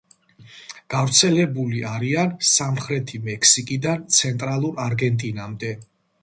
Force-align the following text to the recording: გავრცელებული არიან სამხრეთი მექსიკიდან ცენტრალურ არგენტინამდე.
გავრცელებული 0.93 1.83
არიან 1.89 2.33
სამხრეთი 2.53 3.21
მექსიკიდან 3.27 4.03
ცენტრალურ 4.17 4.83
არგენტინამდე. 4.87 5.73